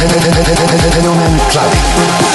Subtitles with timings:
[0.00, 2.29] Fenomen Clubbing.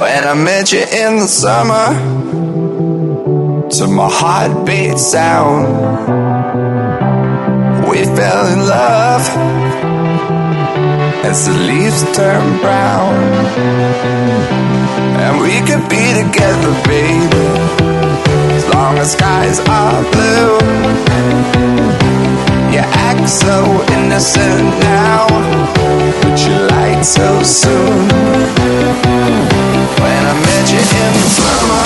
[0.00, 1.94] When I met you in the summer,
[3.70, 5.66] to my heartbeat sound,
[7.88, 9.22] we fell in love
[11.24, 13.14] as the leaves turn brown.
[15.22, 17.46] And we could be together, baby,
[18.56, 21.77] as long as skies are blue.
[22.78, 25.26] You act so innocent now,
[26.22, 28.08] but you lied so soon.
[29.98, 31.82] When I met you in the summer.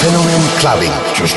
[0.00, 0.94] Fenomen Clubbing.
[1.14, 1.36] Just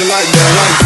[0.00, 0.77] you like that, like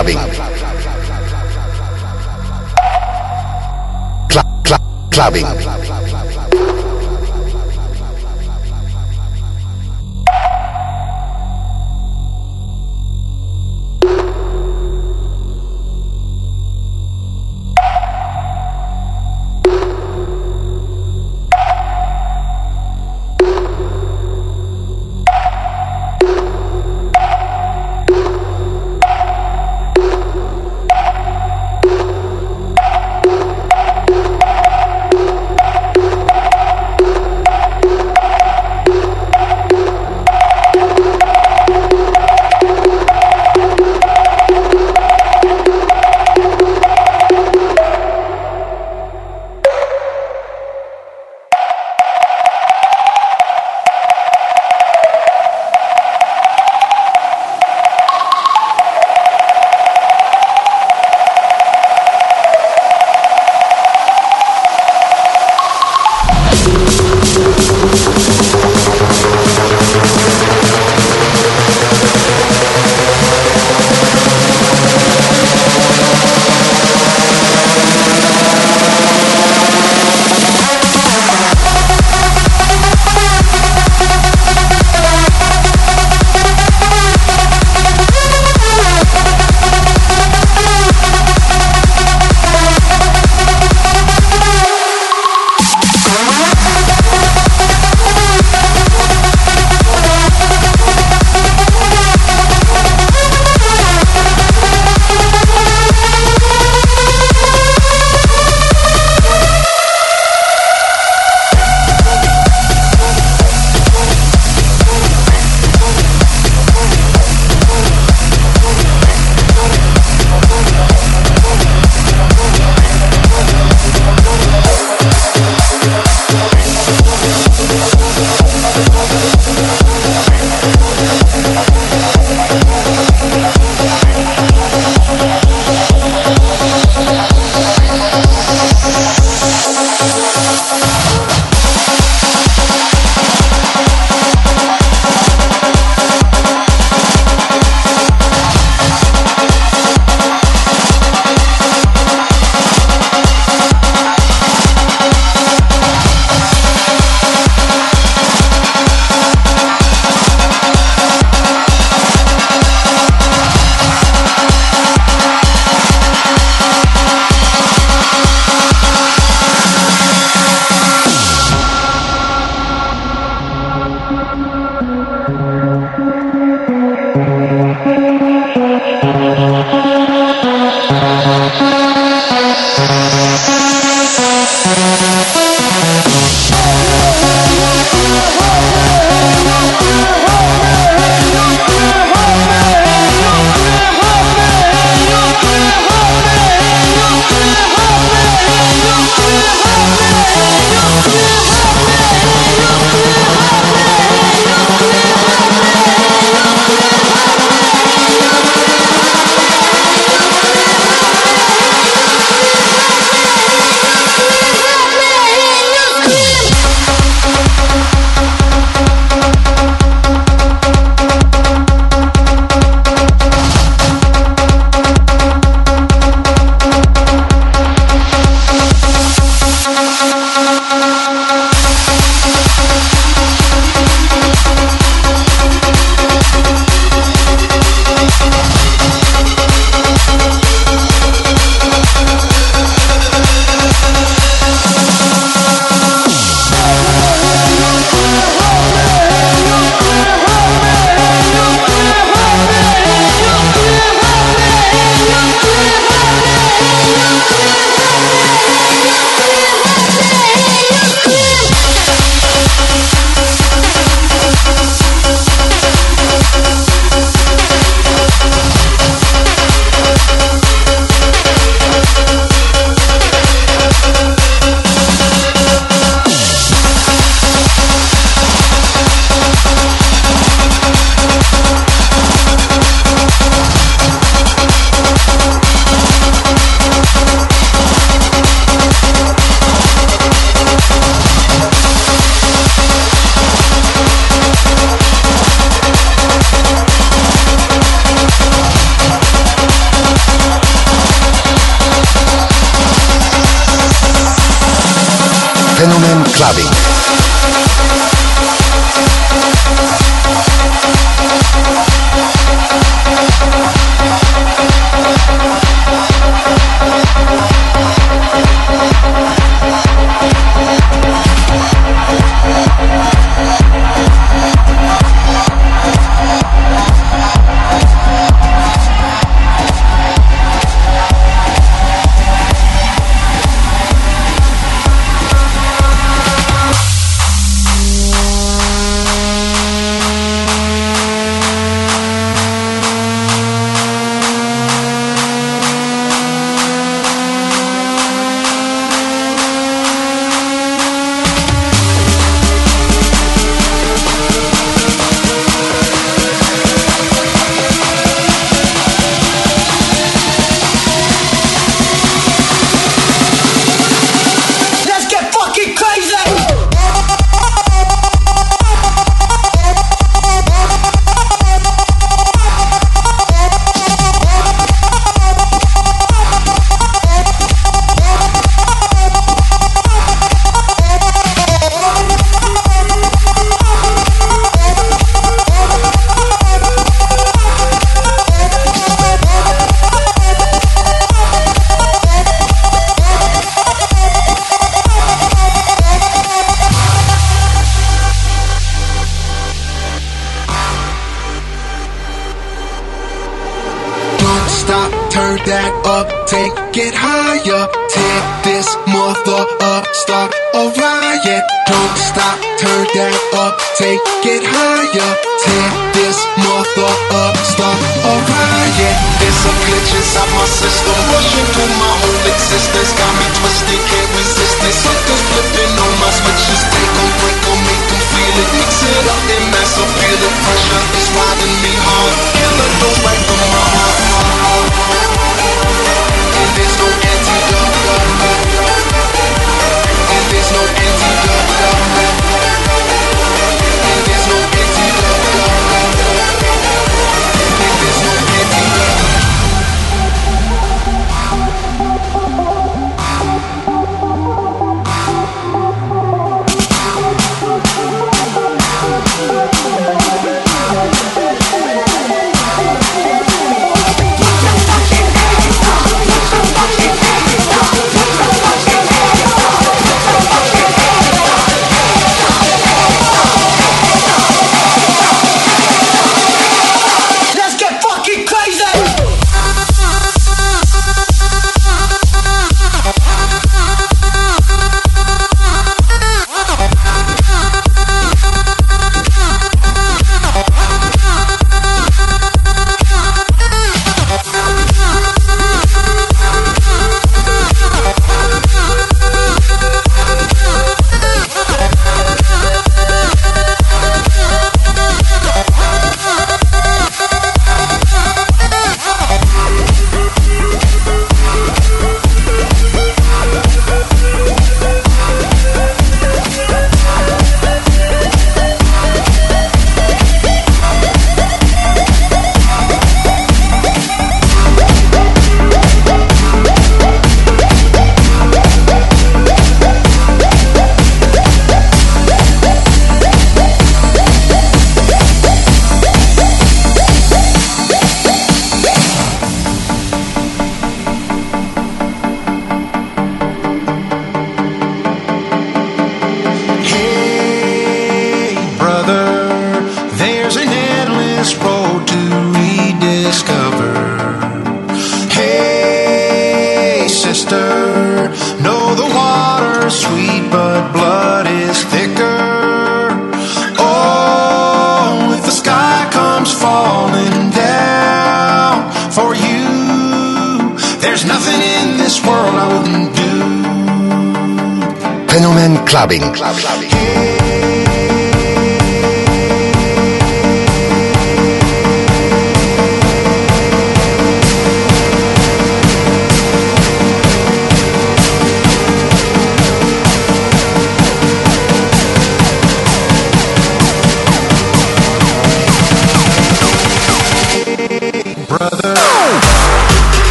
[0.00, 0.29] Fenomen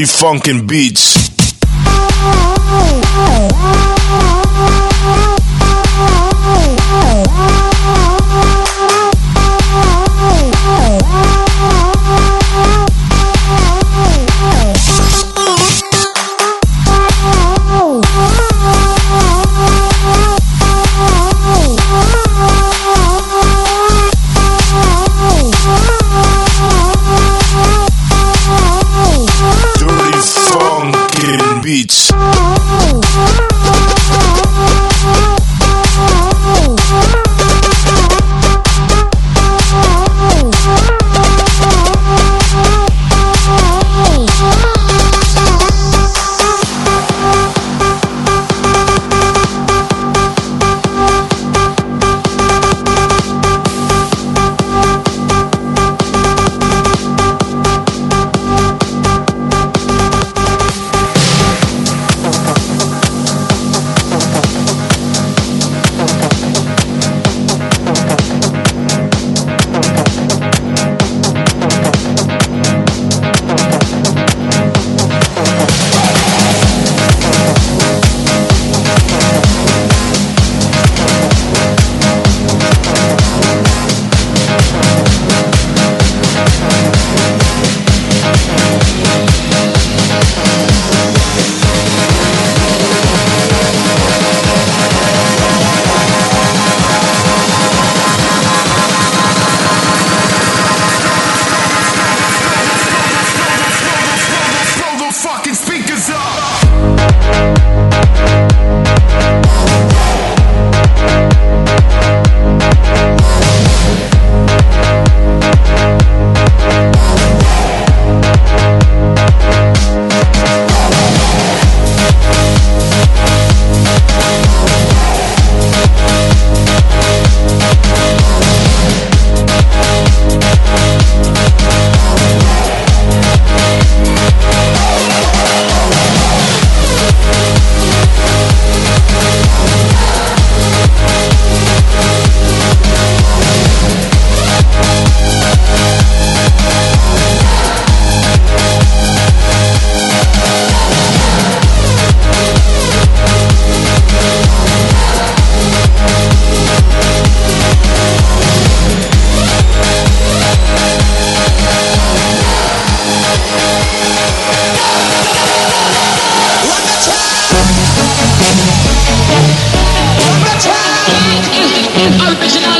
[0.00, 1.09] Dirty funkin' beats.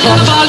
[0.03, 0.41] Fenomen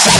[0.00, 0.16] shot,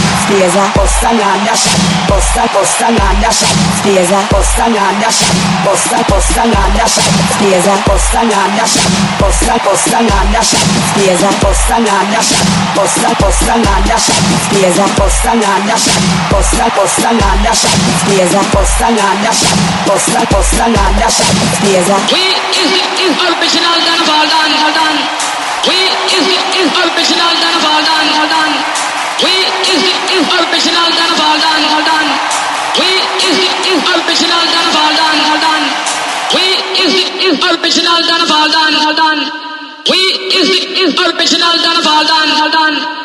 [2.08, 5.30] costa costa nada shot, spieza costa nada shot,
[5.64, 8.86] costa costa nada shot, spieza costa nada shot,
[9.18, 12.42] costa costa nada shot, spieza costa nada shot,
[12.74, 15.34] costa costa nada shot, spieza costa
[18.90, 19.54] nada shot,
[19.86, 20.26] costa costa
[20.68, 21.26] nada shot,
[21.56, 22.20] spieza We
[22.52, 24.98] is is original done of all done, all done.
[25.68, 25.78] We
[26.16, 26.26] is
[26.58, 28.89] is original done of all done, all done.
[29.20, 29.34] We
[29.68, 32.08] is is original done of all done, all done.
[32.80, 32.88] We
[33.20, 33.36] is
[33.68, 35.64] is original done of all done, all done.
[36.32, 36.44] We
[36.80, 38.00] is is original
[41.44, 42.99] all done of all done, all done.